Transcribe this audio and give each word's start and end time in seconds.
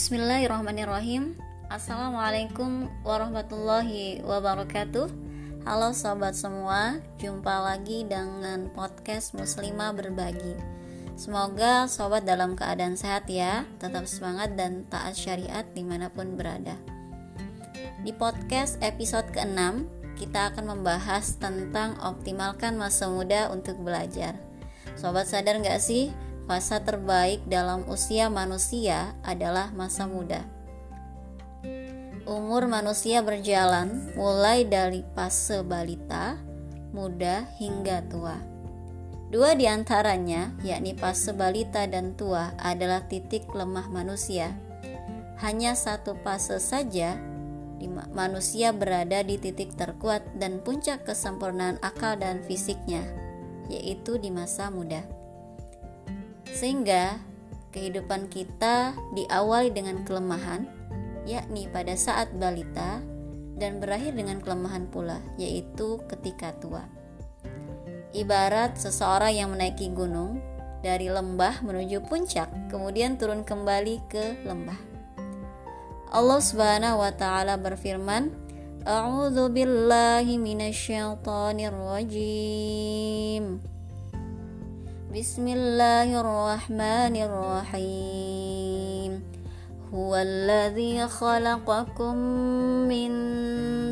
Bismillahirrahmanirrahim. 0.00 1.36
Assalamualaikum 1.68 2.88
warahmatullahi 3.04 4.24
wabarakatuh. 4.24 5.12
Halo 5.68 5.92
sobat 5.92 6.32
semua 6.32 7.04
Jumpa 7.20 7.68
lagi 7.68 8.08
dengan 8.08 8.72
podcast 8.72 9.36
Muslimah 9.36 9.92
Berbagi. 9.92 10.56
Semoga 11.20 11.84
sobat 11.84 12.24
dalam 12.24 12.56
keadaan 12.56 12.96
sehat 12.96 13.28
ya 13.28 13.68
Tetap 13.76 14.08
semangat 14.08 14.56
dan 14.56 14.88
taat 14.88 15.20
syariat 15.20 15.68
di 15.68 15.84
mana 15.84 16.08
pun 16.08 16.32
berada. 16.32 16.80
Di 18.00 18.16
podcast 18.16 18.80
episode 18.80 19.28
ke-6 19.36 19.84
Kita 20.16 20.48
akan 20.48 20.80
membahas 20.80 21.36
tentang 21.36 22.00
optimalkan 22.00 22.80
masa 22.80 23.04
muda 23.04 23.52
untuk 23.52 23.76
belajar. 23.84 24.32
Sobat 24.96 25.28
sadar 25.28 25.60
gak 25.60 25.76
sih 25.76 26.08
Fase 26.50 26.82
terbaik 26.82 27.46
dalam 27.46 27.86
usia 27.86 28.26
manusia 28.26 29.14
adalah 29.22 29.70
masa 29.70 30.10
muda. 30.10 30.42
Umur 32.26 32.66
manusia 32.66 33.22
berjalan 33.22 34.10
mulai 34.18 34.66
dari 34.66 35.06
fase 35.14 35.62
balita, 35.62 36.42
muda, 36.90 37.46
hingga 37.62 38.02
tua. 38.10 38.34
Dua 39.30 39.54
di 39.54 39.70
antaranya, 39.70 40.50
yakni 40.66 40.98
fase 40.98 41.30
balita 41.30 41.86
dan 41.86 42.18
tua, 42.18 42.50
adalah 42.58 43.06
titik 43.06 43.46
lemah 43.54 43.86
manusia. 43.86 44.50
Hanya 45.38 45.78
satu 45.78 46.18
fase 46.26 46.58
saja 46.58 47.14
manusia 48.10 48.74
berada 48.74 49.22
di 49.22 49.38
titik 49.38 49.78
terkuat 49.78 50.26
dan 50.34 50.58
puncak 50.66 51.06
kesempurnaan 51.06 51.78
akal 51.78 52.18
dan 52.18 52.42
fisiknya, 52.42 53.06
yaitu 53.70 54.18
di 54.18 54.34
masa 54.34 54.66
muda. 54.66 55.19
Sehingga 56.54 57.18
kehidupan 57.70 58.26
kita 58.30 58.94
diawali 59.14 59.70
dengan 59.70 60.02
kelemahan, 60.02 60.66
yakni 61.26 61.70
pada 61.70 61.94
saat 61.94 62.34
balita, 62.34 62.98
dan 63.60 63.76
berakhir 63.76 64.16
dengan 64.16 64.40
kelemahan 64.40 64.88
pula, 64.88 65.20
yaitu 65.36 66.00
ketika 66.08 66.56
tua. 66.56 66.88
Ibarat 68.10 68.74
seseorang 68.80 69.36
yang 69.36 69.48
menaiki 69.54 69.92
gunung 69.92 70.40
dari 70.80 71.12
lembah 71.12 71.62
menuju 71.62 72.02
puncak, 72.08 72.48
kemudian 72.72 73.20
turun 73.20 73.44
kembali 73.44 74.00
ke 74.08 74.40
lembah. 74.48 74.80
Allah 76.10 76.40
Subhanahu 76.42 77.04
wa 77.04 77.12
taala 77.14 77.54
berfirman, 77.54 78.34
A'udzu 78.82 79.52
billahi 79.52 80.40
minasyaitonir 80.40 81.76
rajim. 81.76 83.60
بسم 85.10 85.42
الله 85.42 86.20
الرحمن 86.22 87.14
الرحيم. 87.18 89.12
هو 89.94 90.16
الذي 90.16 91.06
خلقكم 91.06 92.14
من 92.86 93.10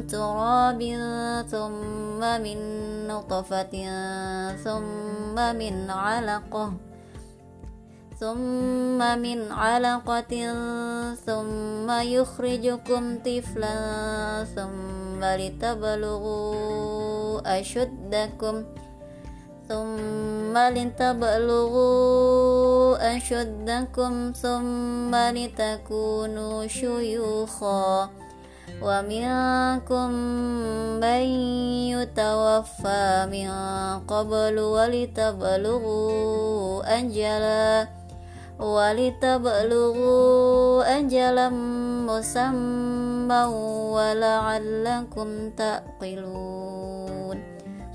تراب 0.06 0.80
ثم 1.50 2.20
من 2.22 2.58
نطفة 3.11 3.74
ثم 4.62 5.34
من 5.34 5.91
علقة 5.91 6.72
ثم 8.20 8.98
من 9.19 9.52
علقة 9.52 10.34
ثم 11.27 11.91
يخرجكم 11.91 13.19
طفلا 13.19 13.78
ثم 14.55 15.24
لتبلغوا 15.24 16.50
أشدكم 17.61 18.64
ثم 19.69 20.58
لتبلغوا 20.58 22.03
أشدكم 23.17 24.31
ثم 24.41 25.16
لتكونوا 25.16 26.67
شيوخا 26.67 28.09
ومنكم 28.81 30.09
من 30.99 31.23
يتوفى 31.95 33.27
من 33.31 33.49
قبل 34.08 34.59
ولتبلغوا 34.59 36.14
أجلا 36.99 37.87
ولتبلغوا 38.59 40.04
أجلا 40.99 41.49
مسمى 42.09 43.43
ولعلكم 43.95 45.49
تعقلون 45.49 47.06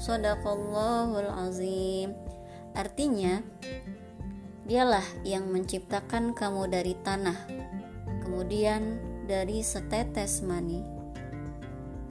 Sadaqallahul 0.03 1.31
azim. 1.47 2.12
Artinya, 2.75 3.40
dialah 4.68 5.24
yang 5.24 5.47
menciptakan 5.47 6.36
kamu 6.36 6.68
dari 6.68 6.91
tanah, 7.08 7.47
kemudian 8.19 9.00
dari 9.31 9.64
setetes 9.64 10.44
mani. 10.44 10.84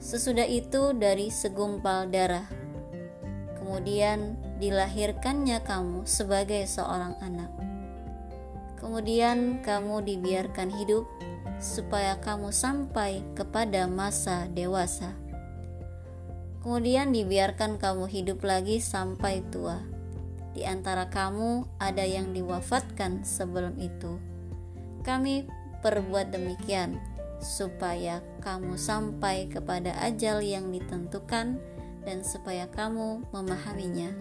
Sesudah 0.01 0.49
itu 0.49 0.97
dari 0.97 1.29
segumpal 1.29 2.09
darah. 2.09 2.49
Kemudian 3.61 4.41
dilahirkannya 4.57 5.61
kamu 5.61 6.09
sebagai 6.09 6.65
seorang 6.65 7.13
anak. 7.21 7.53
Kemudian 8.81 9.61
kamu 9.61 10.01
dibiarkan 10.01 10.73
hidup 10.81 11.05
supaya 11.61 12.17
kamu 12.17 12.49
sampai 12.49 13.21
kepada 13.37 13.85
masa 13.85 14.49
dewasa 14.49 15.22
kemudian 16.63 17.11
dibiarkan 17.11 17.75
kamu 17.75 18.07
hidup 18.07 18.39
lagi 18.41 18.79
sampai 18.79 19.43
tua. 19.51 19.83
Di 20.55 20.63
antara 20.63 21.11
kamu 21.11 21.67
ada 21.77 22.07
yang 22.07 22.31
diwafatkan 22.31 23.27
sebelum 23.27 23.75
itu. 23.77 24.17
Kami 25.03 25.43
perbuat 25.83 26.31
demikian 26.31 26.95
supaya 27.43 28.23
kamu 28.39 28.79
sampai 28.79 29.51
kepada 29.51 29.91
ajal 29.99 30.39
yang 30.39 30.71
ditentukan 30.71 31.59
dan 32.07 32.19
supaya 32.23 32.71
kamu 32.71 33.27
memahaminya. 33.35 34.15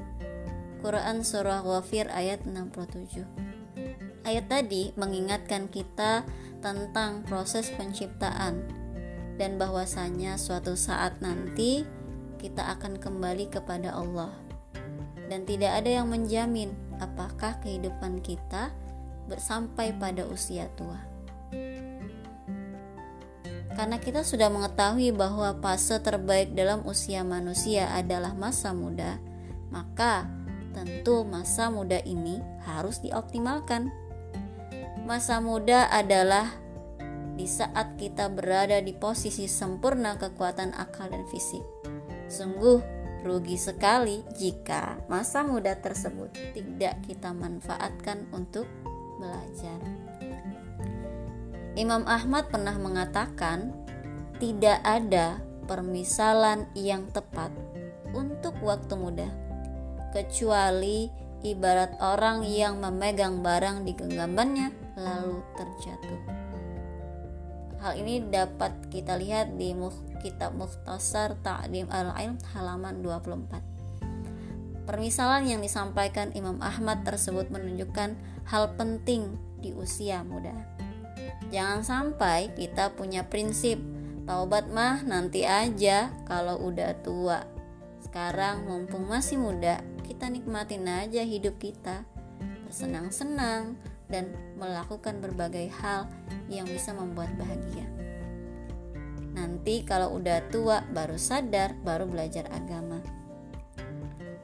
Quran 0.82 1.22
Surah 1.22 1.62
Ghafir 1.62 2.10
ayat 2.10 2.42
67 2.42 3.22
Ayat 4.26 4.46
tadi 4.50 4.90
mengingatkan 4.98 5.70
kita 5.70 6.26
tentang 6.58 7.22
proses 7.22 7.70
penciptaan 7.70 8.66
dan 9.38 9.58
bahwasanya 9.58 10.34
suatu 10.38 10.74
saat 10.74 11.22
nanti 11.22 11.86
kita 12.42 12.74
akan 12.74 12.98
kembali 12.98 13.46
kepada 13.46 13.94
Allah. 13.94 14.34
Dan 15.30 15.46
tidak 15.46 15.80
ada 15.80 16.02
yang 16.02 16.10
menjamin 16.10 16.74
apakah 16.98 17.56
kehidupan 17.62 18.20
kita 18.20 18.74
bersampai 19.30 19.94
pada 19.96 20.26
usia 20.26 20.66
tua. 20.74 20.98
Karena 23.72 23.96
kita 23.96 24.20
sudah 24.20 24.52
mengetahui 24.52 25.16
bahwa 25.16 25.56
fase 25.64 25.96
terbaik 25.96 26.52
dalam 26.52 26.84
usia 26.84 27.24
manusia 27.24 27.88
adalah 27.96 28.36
masa 28.36 28.76
muda, 28.76 29.16
maka 29.72 30.28
tentu 30.76 31.24
masa 31.24 31.72
muda 31.72 31.96
ini 32.04 32.44
harus 32.68 33.00
dioptimalkan. 33.00 33.88
Masa 35.08 35.40
muda 35.40 35.88
adalah 35.88 36.52
di 37.32 37.48
saat 37.48 37.96
kita 37.96 38.28
berada 38.28 38.76
di 38.84 38.92
posisi 38.92 39.48
sempurna 39.48 40.20
kekuatan 40.20 40.76
akal 40.76 41.08
dan 41.08 41.24
fisik. 41.32 41.64
Sungguh 42.32 42.80
rugi 43.28 43.60
sekali 43.60 44.24
jika 44.40 44.96
masa 45.04 45.44
muda 45.44 45.76
tersebut 45.76 46.32
tidak 46.56 46.96
kita 47.04 47.28
manfaatkan 47.36 48.24
untuk 48.32 48.64
belajar. 49.20 49.76
Imam 51.76 52.08
Ahmad 52.08 52.48
pernah 52.48 52.72
mengatakan, 52.80 53.76
tidak 54.40 54.80
ada 54.80 55.44
permisalan 55.68 56.64
yang 56.72 57.04
tepat 57.12 57.52
untuk 58.16 58.56
waktu 58.64 58.96
muda, 58.96 59.28
kecuali 60.16 61.12
ibarat 61.44 62.00
orang 62.00 62.48
yang 62.48 62.80
memegang 62.80 63.44
barang 63.44 63.84
di 63.84 63.92
genggamannya 63.92 64.72
lalu 64.96 65.40
terjatuh. 65.56 66.41
Hal 67.82 67.98
ini 67.98 68.22
dapat 68.22 68.94
kita 68.94 69.18
lihat 69.18 69.58
di 69.58 69.74
kitab 70.22 70.54
Mukhtasar 70.54 71.34
Ta'lim 71.42 71.90
al-Ilm 71.90 72.38
halaman 72.54 73.02
24. 73.02 74.86
Permisalan 74.86 75.50
yang 75.50 75.58
disampaikan 75.58 76.30
Imam 76.30 76.62
Ahmad 76.62 77.02
tersebut 77.02 77.50
menunjukkan 77.50 78.14
hal 78.46 78.78
penting 78.78 79.34
di 79.58 79.74
usia 79.74 80.22
muda. 80.22 80.54
Jangan 81.50 81.82
sampai 81.82 82.54
kita 82.54 82.94
punya 82.94 83.26
prinsip 83.26 83.82
taubat 84.30 84.70
mah 84.70 85.02
nanti 85.02 85.42
aja 85.42 86.14
kalau 86.22 86.62
udah 86.62 86.94
tua. 87.02 87.42
Sekarang 87.98 88.62
mumpung 88.62 89.10
masih 89.10 89.42
muda, 89.42 89.82
kita 90.06 90.30
nikmatin 90.30 90.86
aja 90.86 91.26
hidup 91.26 91.58
kita. 91.58 92.06
Bersenang-senang, 92.62 93.74
dan 94.12 94.28
melakukan 94.60 95.24
berbagai 95.24 95.72
hal 95.80 96.04
yang 96.52 96.68
bisa 96.68 96.92
membuat 96.92 97.32
bahagia. 97.40 97.88
Nanti 99.32 99.80
kalau 99.88 100.20
udah 100.20 100.44
tua 100.52 100.84
baru 100.92 101.16
sadar, 101.16 101.72
baru 101.80 102.04
belajar 102.04 102.44
agama. 102.52 103.00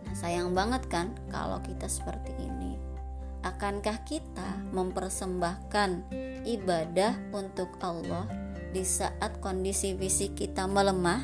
Nah, 0.09 0.15
sayang 0.17 0.57
banget 0.57 0.89
kan 0.89 1.13
kalau 1.29 1.61
kita 1.61 1.85
seperti 1.85 2.33
ini. 2.41 2.81
akankah 3.39 4.03
kita 4.03 4.67
mempersembahkan 4.75 6.11
ibadah 6.43 7.15
untuk 7.31 7.71
Allah 7.79 8.27
di 8.75 8.83
saat 8.83 9.39
kondisi 9.39 9.95
fisik 9.95 10.35
kita 10.35 10.67
melemah, 10.67 11.23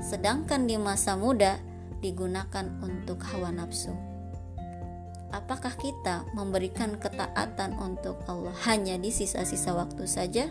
sedangkan 0.00 0.64
di 0.64 0.80
masa 0.80 1.20
muda 1.20 1.60
digunakan 2.00 2.66
untuk 2.80 3.20
hawa 3.20 3.52
nafsu? 3.52 4.09
Apakah 5.30 5.78
kita 5.78 6.26
memberikan 6.34 6.98
ketaatan 6.98 7.78
untuk 7.78 8.18
Allah 8.26 8.54
hanya 8.66 8.98
di 8.98 9.14
sisa-sisa 9.14 9.70
waktu 9.78 10.02
saja? 10.10 10.50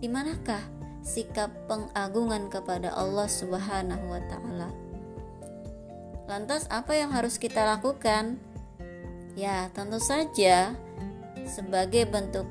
Di 0.00 0.12
manakah 0.12 0.60
sikap 1.00 1.48
pengagungan 1.68 2.52
kepada 2.52 2.92
Allah 2.92 3.24
Subhanahu 3.24 4.04
wa 4.08 4.22
taala? 4.28 4.68
Lantas 6.28 6.68
apa 6.72 6.96
yang 6.96 7.12
harus 7.12 7.36
kita 7.36 7.64
lakukan? 7.64 8.40
Ya, 9.36 9.68
tentu 9.72 10.00
saja 10.00 10.72
sebagai 11.44 12.08
bentuk 12.08 12.48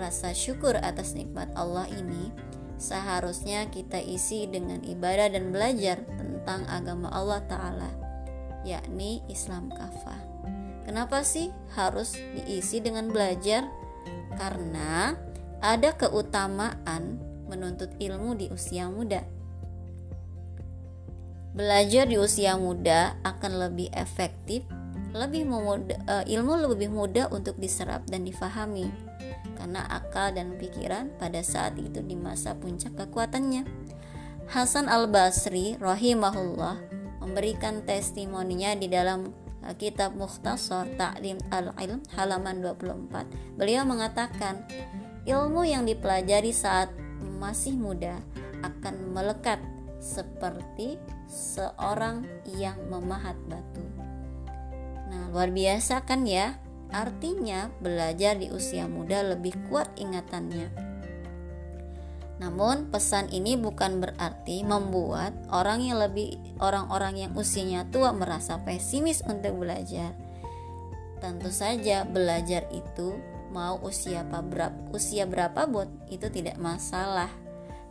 rasa 0.00 0.32
syukur 0.32 0.76
atas 0.80 1.12
nikmat 1.12 1.52
Allah 1.52 1.84
ini, 1.92 2.32
seharusnya 2.80 3.68
kita 3.68 4.00
isi 4.00 4.48
dengan 4.48 4.80
ibadah 4.80 5.28
dan 5.28 5.52
belajar 5.52 6.00
tentang 6.16 6.64
agama 6.72 7.12
Allah 7.12 7.44
taala, 7.44 7.90
yakni 8.64 9.20
Islam 9.28 9.68
kafah. 9.68 10.31
Kenapa 10.82 11.22
sih 11.22 11.54
harus 11.78 12.18
diisi 12.18 12.82
dengan 12.82 13.08
belajar? 13.08 13.66
Karena 14.34 15.14
ada 15.62 15.94
keutamaan 15.94 17.22
menuntut 17.46 17.94
ilmu 18.02 18.34
di 18.34 18.50
usia 18.50 18.90
muda. 18.90 19.22
Belajar 21.52 22.08
di 22.08 22.16
usia 22.16 22.56
muda 22.56 23.14
akan 23.22 23.52
lebih 23.68 23.92
efektif, 23.92 24.64
lebih 25.12 25.44
memudah, 25.44 26.00
uh, 26.08 26.24
ilmu 26.24 26.72
lebih 26.72 26.88
mudah 26.88 27.28
untuk 27.28 27.60
diserap 27.60 28.08
dan 28.08 28.24
difahami 28.24 28.88
karena 29.62 29.86
akal 29.86 30.34
dan 30.34 30.58
pikiran 30.58 31.14
pada 31.22 31.38
saat 31.44 31.78
itu 31.78 32.02
di 32.02 32.18
masa 32.18 32.58
puncak 32.58 32.98
kekuatannya. 32.98 33.62
Hasan 34.50 34.90
al-Basri 34.90 35.78
rahimahullah 35.78 36.82
memberikan 37.22 37.86
testimoninya 37.86 38.74
di 38.74 38.90
dalam 38.90 39.30
kitab 39.78 40.18
Mukhtasar 40.18 40.90
Ta'lim 40.98 41.38
al-Ilm 41.54 42.02
halaman 42.18 42.58
24. 42.58 43.54
Beliau 43.54 43.86
mengatakan, 43.86 44.66
ilmu 45.22 45.62
yang 45.62 45.86
dipelajari 45.86 46.50
saat 46.50 46.90
masih 47.38 47.78
muda 47.78 48.18
akan 48.66 49.14
melekat 49.14 49.62
seperti 50.02 50.98
seorang 51.30 52.26
yang 52.58 52.74
memahat 52.90 53.38
batu. 53.46 53.86
Nah, 55.06 55.30
luar 55.30 55.54
biasa 55.54 56.02
kan 56.02 56.26
ya? 56.26 56.58
Artinya, 56.90 57.70
belajar 57.78 58.36
di 58.36 58.50
usia 58.50 58.90
muda 58.90 59.22
lebih 59.22 59.54
kuat 59.70 59.88
ingatannya 59.96 60.81
namun 62.42 62.90
pesan 62.90 63.30
ini 63.30 63.54
bukan 63.54 64.02
berarti 64.02 64.66
membuat 64.66 65.30
orang 65.54 65.78
yang 65.78 66.02
lebih 66.02 66.42
orang-orang 66.58 67.22
yang 67.22 67.32
usianya 67.38 67.86
tua 67.94 68.10
merasa 68.10 68.58
pesimis 68.66 69.22
untuk 69.30 69.62
belajar. 69.62 70.10
Tentu 71.22 71.54
saja 71.54 72.02
belajar 72.02 72.66
itu 72.74 73.14
mau 73.54 73.78
usia 73.86 74.26
berapa 74.26 74.74
usia 74.90 75.22
berapa 75.22 75.70
buat 75.70 75.86
itu 76.10 76.26
tidak 76.34 76.58
masalah. 76.58 77.30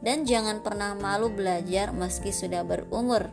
Dan 0.04 0.28
jangan 0.28 0.60
pernah 0.60 1.00
malu 1.00 1.32
belajar 1.32 1.96
meski 1.96 2.36
sudah 2.36 2.68
berumur. 2.68 3.32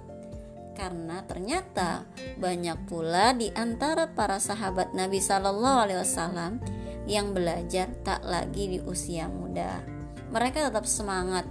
Karena 0.79 1.27
ternyata 1.27 2.07
banyak 2.39 2.87
pula 2.87 3.35
di 3.35 3.51
antara 3.59 4.07
para 4.15 4.39
sahabat 4.39 4.95
Nabi 4.95 5.19
Shallallahu 5.19 5.79
alaihi 5.83 5.99
wasallam 5.99 6.63
yang 7.11 7.35
belajar 7.35 7.91
tak 8.07 8.23
lagi 8.23 8.71
di 8.71 8.79
usia 8.87 9.27
muda 9.27 9.99
mereka 10.29 10.69
tetap 10.69 10.85
semangat 10.85 11.49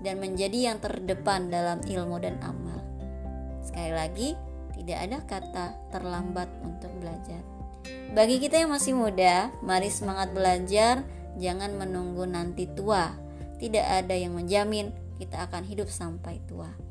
dan 0.00 0.16
menjadi 0.20 0.72
yang 0.72 0.78
terdepan 0.80 1.52
dalam 1.52 1.80
ilmu 1.84 2.16
dan 2.20 2.40
amal. 2.40 2.80
Sekali 3.60 3.92
lagi, 3.92 4.28
tidak 4.80 4.98
ada 4.98 5.18
kata 5.28 5.66
terlambat 5.92 6.48
untuk 6.64 6.88
belajar. 7.00 7.44
Bagi 8.10 8.40
kita 8.40 8.64
yang 8.64 8.72
masih 8.72 8.96
muda, 8.96 9.52
mari 9.62 9.92
semangat 9.92 10.32
belajar, 10.32 11.04
jangan 11.36 11.76
menunggu 11.76 12.24
nanti 12.26 12.66
tua. 12.66 13.12
Tidak 13.60 13.84
ada 13.84 14.16
yang 14.16 14.34
menjamin 14.34 14.90
kita 15.20 15.46
akan 15.46 15.68
hidup 15.68 15.92
sampai 15.92 16.40
tua. 16.48 16.89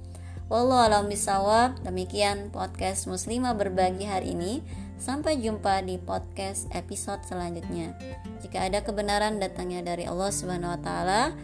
Wallahu 0.50 0.82
alam 0.82 1.06
bisawab. 1.14 1.78
Demikian 1.86 2.50
podcast 2.50 3.06
Muslimah 3.06 3.54
berbagi 3.54 4.10
hari 4.10 4.34
ini. 4.34 4.66
Sampai 4.98 5.38
jumpa 5.38 5.86
di 5.86 6.02
podcast 6.02 6.66
episode 6.74 7.22
selanjutnya. 7.22 7.94
Jika 8.42 8.66
ada 8.66 8.82
kebenaran 8.82 9.38
datangnya 9.38 9.86
dari 9.86 10.10
Allah 10.10 10.34
Subhanahu 10.34 10.74
wa 10.74 10.82
taala, 10.82 11.38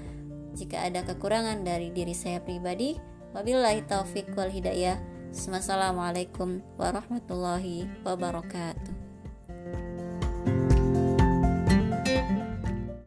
jika 0.57 0.89
ada 0.89 1.05
kekurangan 1.05 1.61
dari 1.61 1.93
diri 1.93 2.17
saya 2.17 2.41
pribadi, 2.41 2.97
wabillahi 3.37 3.85
taufik 3.85 4.33
wal 4.33 4.49
hidayah. 4.49 4.97
Wassalamualaikum 5.29 6.65
warahmatullahi 6.81 7.85
wabarakatuh. 8.01 9.04